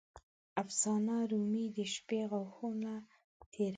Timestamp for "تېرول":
3.53-3.69